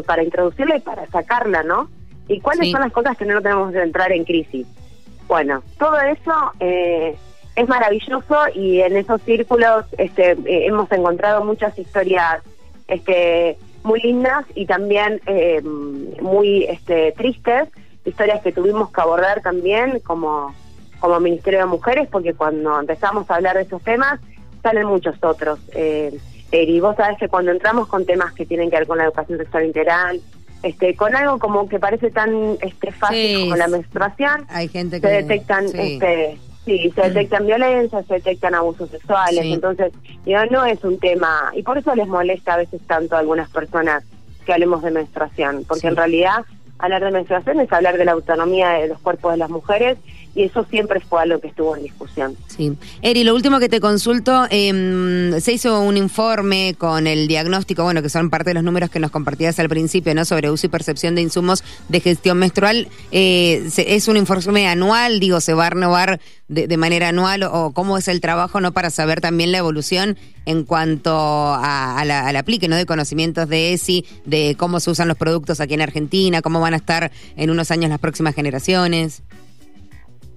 para 0.08 0.24
introducirla 0.24 0.78
y 0.78 0.80
para 0.80 1.06
sacarla, 1.12 1.62
¿no? 1.62 1.88
Y 2.28 2.42
cuáles 2.42 2.72
son 2.72 2.82
las 2.82 2.92
cosas 2.92 3.16
que 3.16 3.26
no 3.26 3.44
tenemos 3.44 3.72
que 3.74 3.84
entrar 3.84 4.12
en 4.12 4.26
crisis. 4.26 4.66
Bueno, 5.28 5.62
todo 5.78 6.00
eso 6.00 6.34
eh, 6.60 7.16
es 7.56 7.70
maravilloso 7.70 8.38
y 8.56 8.82
en 8.82 8.98
esos 8.98 9.22
círculos 9.22 9.86
este, 10.00 10.32
eh, 10.32 10.66
hemos 10.66 10.92
encontrado 10.92 11.46
muchas 11.46 11.78
historias 11.78 12.42
este, 12.88 13.56
muy 13.84 14.02
lindas 14.02 14.46
y 14.56 14.66
también 14.66 15.22
eh, 15.28 15.62
muy 15.62 16.64
este, 16.64 17.12
tristes 17.12 17.70
historias 18.06 18.42
que 18.42 18.52
tuvimos 18.52 18.92
que 18.92 19.02
abordar 19.02 19.42
también 19.42 20.00
como, 20.00 20.54
como 21.00 21.20
Ministerio 21.20 21.60
de 21.60 21.66
Mujeres, 21.66 22.08
porque 22.12 22.34
cuando 22.34 22.80
empezamos 22.80 23.30
a 23.30 23.36
hablar 23.36 23.58
de 23.58 23.64
esos 23.64 23.82
temas, 23.84 24.20
salen 24.62 24.88
muchos 24.88 25.16
otros. 25.22 25.60
Eh, 25.74 26.18
y 26.52 26.80
vos 26.80 26.96
sabés 26.96 27.18
que 27.18 27.30
cuando 27.30 27.52
entramos 27.52 27.88
con 27.88 28.06
temas 28.06 28.34
que 28.34 28.46
tienen 28.46 28.70
que 28.70 28.78
ver 28.78 28.88
con 28.88 28.98
la 28.98 29.06
educación 29.06 29.38
sexual 29.38 29.66
integral, 29.66 30.20
este, 30.64 30.96
con 30.96 31.16
algo 31.16 31.40
como 31.40 31.68
que 31.68 31.80
parece 31.80 32.12
tan 32.12 32.58
este, 32.62 32.92
fácil 32.92 33.42
como 33.42 33.56
la 33.56 33.68
menstruación, 33.68 34.46
hay 34.50 34.68
gente 34.68 35.00
que, 35.00 35.08
se 35.08 35.14
detectan 35.14 35.66
este, 35.66 36.38
Sí, 36.66 36.92
se 36.94 37.02
detectan 37.02 37.48
violencias, 37.48 38.06
se 38.06 38.16
detectan 38.16 38.54
abusos 38.54 38.92
sexuales, 38.92 39.44
entonces 39.46 39.92
digo, 40.24 40.40
no 40.52 40.64
es 40.64 40.84
un 40.84 41.00
tema, 41.00 41.52
y 41.56 41.64
por 41.64 41.80
eso 41.80 41.96
les 41.96 42.08
molesta 42.08 42.54
a 42.54 42.58
veces 42.58 42.80
tanto 42.86 43.16
a 43.16 43.20
algunas 43.20 43.50
personas 43.50 44.04
que 44.46 44.54
hablemos 44.54 44.84
de 44.84 44.92
menstruación, 44.92 45.66
porque 45.68 45.88
en 45.88 45.96
realidad 45.96 46.46
hablar 46.82 47.04
de 47.04 47.12
menstruación 47.12 47.60
es 47.60 47.72
hablar 47.72 47.98
de 47.98 48.06
la 48.06 48.14
autonomía 48.14 48.72
de 48.72 48.88
los 48.88 49.00
cuerpos 49.00 49.32
de 49.32 49.38
las 49.38 49.50
mujeres 49.50 49.98
y 50.34 50.44
eso 50.44 50.66
siempre 50.70 51.00
fue 51.02 51.22
algo 51.22 51.40
que 51.40 51.48
estuvo 51.48 51.76
en 51.76 51.84
discusión. 51.84 52.36
Sí. 52.48 52.74
Eri, 53.02 53.24
lo 53.24 53.36
último 53.36 53.60
que 53.60 53.68
te 53.68 53.82
consulto, 53.82 54.46
eh, 54.50 55.38
se 55.42 55.52
hizo 55.52 55.82
un 55.82 55.98
informe 55.98 56.76
con 56.78 57.06
el 57.08 57.28
diagnóstico, 57.28 57.84
bueno, 57.84 58.02
que 58.02 58.10
son 58.10 58.30
parte 58.30 58.52
de 58.52 58.54
los 58.56 58.64
números 58.64 58.90
que 58.90 59.00
nos 59.00 59.12
compartías 59.12 59.60
al 59.60 59.68
principio, 59.68 60.16
¿no? 60.16 60.24
Sobre 60.24 60.50
uso 60.50 60.68
y 60.68 60.70
percepción 60.70 61.16
de 61.16 61.22
insumos 61.22 61.64
de 61.90 62.00
gestión 62.00 62.38
menstrual. 62.38 62.88
Eh, 63.12 63.70
¿Es 63.76 64.08
un 64.08 64.18
informe 64.18 64.68
anual? 64.68 65.20
Digo, 65.20 65.42
¿se 65.42 65.54
va 65.54 65.68
a 65.68 65.70
renovar 65.72 66.20
de, 66.48 66.78
manera 66.78 67.10
anual 67.10 67.44
o 67.44 67.72
cómo 67.72 67.98
es 67.98 68.08
el 68.08 68.20
trabajo, 68.20 68.60
¿no? 68.60 68.72
Para 68.74 68.90
saber 68.90 69.22
también 69.22 69.52
la 69.52 69.58
evolución 69.60 70.18
en 70.46 70.64
cuanto 70.64 71.12
a, 71.14 72.00
al 72.00 72.36
aplique, 72.36 72.68
¿no? 72.68 72.76
De 72.76 72.86
conocimientos 72.86 73.48
de 73.48 73.74
ESI, 73.74 74.06
de 74.26 74.56
cómo 74.58 74.80
se 74.80 74.92
usan 74.92 75.08
los 75.08 75.18
productos 75.18 75.62
aquí 75.62 75.74
en 75.74 75.82
Argentina, 75.82 76.42
cómo 76.42 76.60
van 76.60 76.74
a 76.74 76.78
estar 76.78 77.12
en 77.36 77.50
unos 77.50 77.72
años 77.72 77.90
las 77.90 78.00
próximas 78.00 78.36
generaciones. 78.36 79.24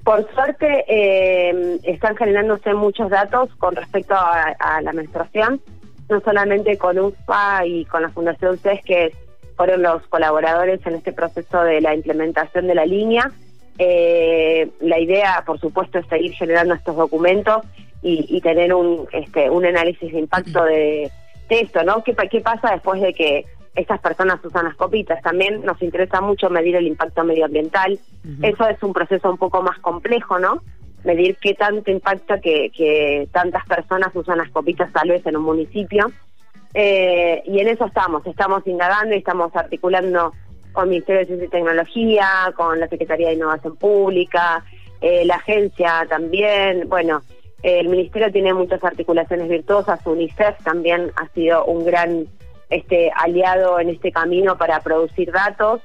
Por 0.04 0.30
suerte 0.34 0.84
eh, 0.87 1.78
están 1.82 2.14
generándose 2.14 2.75
muchos 2.75 3.08
datos 3.08 3.49
con 3.56 3.75
respecto 3.75 4.14
a, 4.14 4.82
la 4.82 4.92
menstruación, 4.92 5.62
no 6.11 6.20
solamente 6.20 6.76
con 6.76 6.99
USPA 6.99 7.64
y 7.64 7.87
con 7.87 8.02
la 8.02 8.11
Fundación 8.11 8.58
CES, 8.58 8.84
que 8.84 9.12
fueron 9.56 9.82
los 9.82 10.06
colaboradores 10.08 10.84
en 10.87 10.96
este 10.96 11.12
proceso 11.12 11.62
de 11.62 11.80
la 11.80 11.94
implementación 11.94 12.66
de 12.66 12.75
la 12.75 12.84
línea. 12.84 13.30
Eh, 13.78 14.68
la 14.80 14.99
idea, 14.99 15.42
por 15.46 15.58
supuesto, 15.58 15.99
es 15.99 16.06
seguir 16.08 16.34
generando 16.34 16.75
estos 16.75 16.96
documentos 16.96 17.64
y, 18.02 18.38
tener 18.42 18.75
un, 18.75 19.08
este, 19.12 19.49
un 19.49 19.64
análisis 19.64 20.12
de 20.12 20.18
impacto 20.18 20.64
de, 20.64 21.11
de 21.49 21.61
esto, 21.61 21.82
¿no? 21.84 22.04
¿Qué, 22.04 22.14
¿Qué 22.30 22.42
pasa 22.42 22.73
después 22.73 23.00
de 23.00 23.14
que 23.14 23.46
estas 23.75 24.00
personas 24.00 24.45
usan 24.45 24.66
las 24.66 24.76
copitas. 24.76 25.21
También 25.23 25.62
nos 25.64 25.81
interesa 25.83 26.21
mucho 26.21 26.49
medir 26.50 26.76
el 26.76 26.87
impacto 26.87 27.25
medioambiental. 27.25 27.99
Eso 28.43 28.69
es 28.69 28.83
un 28.83 28.93
proceso 28.93 29.31
un 29.31 29.38
poco 29.38 29.62
más 29.62 29.78
complejo, 29.81 30.38
¿no? 30.38 30.62
Medir 31.02 31.37
qué 31.40 31.54
tanto 31.54 31.90
impacta 31.90 32.40
que, 32.40 32.71
que 32.71 33.28
tantas 33.33 33.66
personas 33.66 34.14
usan 34.14 34.38
las 34.38 34.50
copitas 34.50 34.93
tal 34.93 35.09
vez 35.09 35.26
en 35.26 35.37
un 35.37 35.43
municipio. 35.43 36.11
Eh, 36.73 37.43
y 37.47 37.61
en 37.61 37.69
eso 37.69 37.87
estamos, 37.87 38.26
estamos 38.26 38.66
indagando 38.66 39.14
y 39.14 39.19
estamos 39.19 39.54
articulando 39.54 40.33
con 40.73 40.85
el 40.85 40.90
Ministerio 40.90 41.21
de 41.21 41.26
Ciencia 41.26 41.47
y 41.47 41.50
Tecnología, 41.50 42.28
con 42.57 42.81
la 42.81 42.88
Secretaría 42.88 43.28
de 43.28 43.35
Innovación 43.35 43.76
Pública, 43.76 44.64
eh, 45.00 45.25
la 45.25 45.37
agencia 45.37 46.07
también. 46.09 46.88
Bueno, 46.88 47.23
el 47.62 47.88
Ministerio 47.88 48.31
tiene 48.33 48.52
muchas 48.52 48.83
articulaciones 48.83 49.49
virtuosas, 49.49 50.04
UNICEF 50.04 50.62
también 50.64 51.12
ha 51.16 51.28
sido 51.28 51.64
un 51.64 51.85
gran 51.85 52.26
este 52.75 53.11
aliado 53.14 53.78
en 53.81 53.90
este 53.90 54.12
camino 54.12 54.57
para 54.57 54.81
producir 54.81 55.31
datos, 55.33 55.81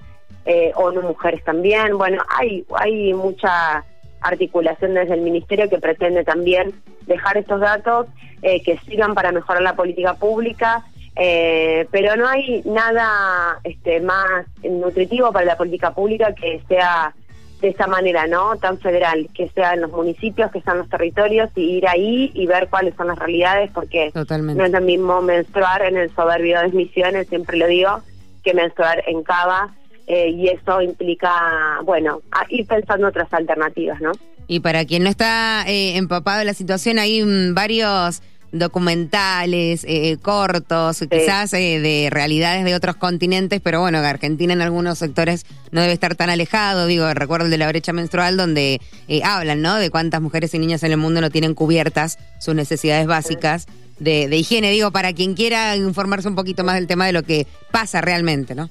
eh, 0.45 0.71
o 0.75 0.91
no 0.91 1.01
mujeres 1.01 1.43
también. 1.43 1.97
Bueno, 1.97 2.23
hay, 2.27 2.65
hay 2.75 3.13
mucha 3.13 3.83
articulación 4.21 4.95
desde 4.95 5.13
el 5.13 5.21
Ministerio 5.21 5.69
que 5.69 5.77
pretende 5.77 6.23
también 6.23 6.73
dejar 7.05 7.37
estos 7.37 7.61
datos 7.61 8.07
eh, 8.41 8.61
que 8.63 8.77
sigan 8.79 9.13
para 9.13 9.31
mejorar 9.31 9.61
la 9.61 9.75
política 9.75 10.15
pública, 10.15 10.83
eh, 11.15 11.87
pero 11.91 12.15
no 12.15 12.27
hay 12.27 12.61
nada 12.65 13.59
este, 13.63 13.99
más 14.01 14.45
nutritivo 14.63 15.31
para 15.31 15.45
la 15.45 15.57
política 15.57 15.91
pública 15.91 16.33
que 16.33 16.61
sea 16.67 17.13
de 17.61 17.69
esa 17.69 17.87
manera, 17.87 18.27
¿no? 18.27 18.55
Tan 18.57 18.79
federal, 18.79 19.29
que 19.33 19.49
sea 19.49 19.73
en 19.73 19.81
los 19.81 19.91
municipios, 19.91 20.51
que 20.51 20.61
sean 20.61 20.77
los 20.77 20.89
territorios, 20.89 21.49
y 21.55 21.77
ir 21.77 21.87
ahí 21.87 22.31
y 22.33 22.45
ver 22.47 22.69
cuáles 22.69 22.95
son 22.95 23.07
las 23.07 23.19
realidades, 23.19 23.69
porque 23.73 24.11
no 24.13 24.65
es 24.65 24.71
lo 24.71 24.81
mismo 24.81 25.21
menstruar 25.21 25.81
en 25.83 25.97
el 25.97 26.13
soberbio 26.15 26.61
de 26.61 26.69
Misiones, 26.69 27.27
siempre 27.27 27.57
lo 27.57 27.67
digo, 27.67 28.01
que 28.43 28.53
menstruar 28.53 29.03
en 29.07 29.23
Cava, 29.23 29.75
eh, 30.07 30.29
y 30.29 30.47
eso 30.47 30.81
implica, 30.81 31.79
bueno, 31.83 32.21
ir 32.49 32.65
pensando 32.65 33.07
otras 33.07 33.31
alternativas, 33.31 34.01
¿no? 34.01 34.11
Y 34.47 34.61
para 34.61 34.83
quien 34.85 35.03
no 35.03 35.09
está 35.09 35.63
eh, 35.67 35.97
empapado 35.97 36.39
de 36.39 36.45
la 36.45 36.55
situación, 36.55 36.97
hay 36.97 37.23
mm, 37.23 37.53
varios 37.53 38.23
documentales, 38.51 39.83
eh, 39.87 40.17
cortos, 40.21 41.03
quizás 41.09 41.53
eh, 41.53 41.79
de 41.79 42.09
realidades 42.11 42.65
de 42.65 42.75
otros 42.75 42.95
continentes, 42.95 43.61
pero 43.61 43.81
bueno, 43.81 43.99
Argentina 43.99 44.53
en 44.53 44.61
algunos 44.61 44.97
sectores 44.97 45.45
no 45.71 45.81
debe 45.81 45.93
estar 45.93 46.15
tan 46.15 46.29
alejado. 46.29 46.87
Digo, 46.87 47.13
recuerdo 47.13 47.45
el 47.45 47.51
de 47.51 47.57
la 47.57 47.67
brecha 47.67 47.93
menstrual 47.93 48.37
donde 48.37 48.81
eh, 49.07 49.21
hablan, 49.23 49.61
¿no? 49.61 49.75
De 49.75 49.89
cuántas 49.89 50.21
mujeres 50.21 50.53
y 50.53 50.59
niñas 50.59 50.83
en 50.83 50.91
el 50.91 50.97
mundo 50.97 51.21
no 51.21 51.29
tienen 51.29 51.53
cubiertas 51.53 52.17
sus 52.39 52.55
necesidades 52.55 53.07
básicas 53.07 53.67
de, 53.99 54.27
de 54.27 54.37
higiene. 54.37 54.71
Digo, 54.71 54.91
para 54.91 55.13
quien 55.13 55.35
quiera 55.35 55.75
informarse 55.75 56.27
un 56.27 56.35
poquito 56.35 56.63
más 56.63 56.75
del 56.75 56.87
tema 56.87 57.05
de 57.05 57.13
lo 57.13 57.23
que 57.23 57.47
pasa 57.71 58.01
realmente, 58.01 58.55
¿no? 58.55 58.69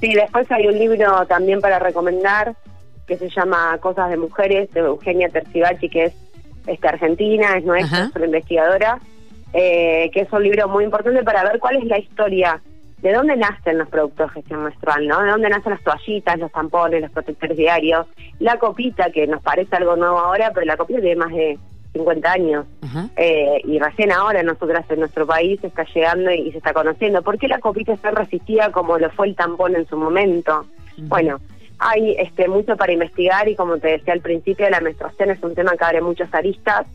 Sí, 0.00 0.14
después 0.14 0.50
hay 0.50 0.66
un 0.66 0.78
libro 0.78 1.26
también 1.26 1.60
para 1.60 1.78
recomendar 1.78 2.56
que 3.06 3.18
se 3.18 3.28
llama 3.28 3.76
Cosas 3.78 4.08
de 4.08 4.16
Mujeres 4.16 4.70
de 4.72 4.80
Eugenia 4.80 5.28
Tercibachi, 5.28 5.90
que 5.90 6.04
es 6.04 6.14
este, 6.66 6.88
argentina, 6.88 7.56
es 7.56 7.64
nuestra, 7.64 8.10
es 8.14 8.24
investigadora, 8.24 8.98
eh, 9.52 10.10
que 10.12 10.20
es 10.20 10.32
un 10.32 10.42
libro 10.42 10.68
muy 10.68 10.84
importante 10.84 11.22
para 11.22 11.42
ver 11.44 11.58
cuál 11.58 11.76
es 11.76 11.84
la 11.84 11.98
historia, 11.98 12.60
de 13.02 13.12
dónde 13.12 13.36
nacen 13.36 13.78
los 13.78 13.88
productos 13.88 14.28
de 14.28 14.34
gestión 14.34 14.64
menstrual, 14.64 15.06
¿no? 15.06 15.22
De 15.22 15.30
dónde 15.30 15.48
nacen 15.48 15.72
las 15.72 15.82
toallitas, 15.82 16.38
los 16.38 16.52
tampones, 16.52 17.00
los 17.00 17.10
protectores 17.10 17.56
diarios, 17.56 18.06
la 18.38 18.58
copita, 18.58 19.10
que 19.10 19.26
nos 19.26 19.42
parece 19.42 19.76
algo 19.76 19.96
nuevo 19.96 20.18
ahora, 20.18 20.50
pero 20.52 20.66
la 20.66 20.76
copita 20.76 21.00
tiene 21.00 21.16
más 21.16 21.32
de 21.32 21.58
50 21.92 22.32
años. 22.32 22.66
Eh, 23.16 23.60
y 23.64 23.78
recién 23.78 24.12
ahora 24.12 24.42
nosotras 24.42 24.84
en 24.90 25.00
nuestro 25.00 25.26
país 25.26 25.62
está 25.62 25.84
llegando 25.84 26.30
y, 26.30 26.50
se 26.52 26.58
está 26.58 26.72
conociendo. 26.72 27.22
¿Por 27.22 27.38
qué 27.38 27.48
la 27.48 27.58
copita 27.58 27.92
está 27.92 28.10
resistida 28.10 28.70
como 28.70 28.98
lo 28.98 29.10
fue 29.10 29.28
el 29.28 29.36
tampón 29.36 29.76
en 29.76 29.86
su 29.86 29.96
momento? 29.96 30.66
Bueno, 30.98 31.40
hay 31.80 32.14
este, 32.18 32.46
mucho 32.46 32.76
para 32.76 32.92
investigar 32.92 33.48
y 33.48 33.56
como 33.56 33.78
te 33.78 33.88
decía 33.88 34.12
al 34.12 34.20
principio, 34.20 34.68
la 34.68 34.80
menstruación 34.80 35.30
es 35.30 35.42
un 35.42 35.54
tema 35.54 35.76
que 35.76 35.84
abre 35.84 36.02
muchas 36.02 36.32
aristas 36.34 36.86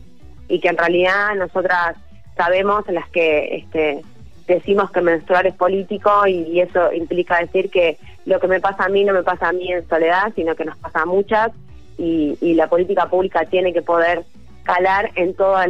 y 0.48 0.60
que 0.60 0.68
en 0.68 0.78
realidad 0.78 1.34
nosotras 1.36 1.96
sabemos 2.36 2.84
las 2.88 3.08
que 3.10 3.56
este, 3.56 4.02
decimos 4.46 4.92
que 4.92 5.00
menstruar 5.00 5.46
es 5.48 5.54
político 5.54 6.26
y, 6.28 6.60
eso 6.60 6.92
implica 6.92 7.40
decir 7.40 7.68
que 7.68 7.98
lo 8.26 8.38
que 8.38 8.46
me 8.46 8.60
pasa 8.60 8.84
a 8.84 8.88
mí 8.88 9.02
no 9.02 9.12
me 9.12 9.24
pasa 9.24 9.48
a 9.48 9.52
mí 9.52 9.72
en 9.72 9.86
soledad, 9.88 10.32
sino 10.36 10.54
que 10.54 10.64
nos 10.64 10.76
pasa 10.78 11.02
a 11.02 11.06
muchas 11.06 11.50
y, 11.98 12.38
y 12.40 12.54
la 12.54 12.68
política 12.68 13.06
pública 13.08 13.44
tiene 13.46 13.72
que 13.72 13.82
poder 13.82 14.24
calar 14.62 15.10
en 15.16 15.34
todos 15.34 15.64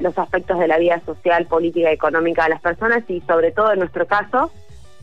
los 0.00 0.18
aspectos 0.18 0.58
de 0.58 0.68
la 0.68 0.78
vida 0.78 1.00
social, 1.06 1.46
política 1.46 1.92
económica 1.92 2.44
de 2.44 2.50
las 2.50 2.60
personas 2.60 3.04
y 3.08 3.20
sobre 3.20 3.52
todo 3.52 3.72
en 3.72 3.80
nuestro 3.80 4.06
caso 4.06 4.50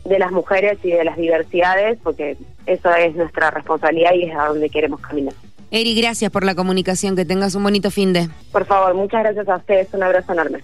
de 0.04 0.18
las 0.18 0.32
mujeres 0.32 0.78
y 0.82 0.90
de 0.90 1.04
las 1.04 1.16
diversidades, 1.16 1.98
porque 2.02 2.36
eso 2.66 2.94
es 2.94 3.14
nuestra 3.14 3.50
responsabilidad 3.50 4.12
y 4.14 4.24
es 4.24 4.36
a 4.36 4.46
donde 4.46 4.70
queremos 4.70 5.00
caminar. 5.00 5.34
Eri, 5.70 5.94
gracias 5.94 6.32
por 6.32 6.44
la 6.44 6.54
comunicación, 6.54 7.14
que 7.14 7.24
tengas 7.24 7.54
un 7.54 7.62
bonito 7.62 7.90
fin 7.90 8.12
de. 8.12 8.28
Por 8.50 8.64
favor, 8.64 8.94
muchas 8.94 9.22
gracias 9.22 9.48
a 9.48 9.56
ustedes, 9.56 9.88
un 9.92 10.02
abrazo 10.02 10.32
enorme. 10.32 10.60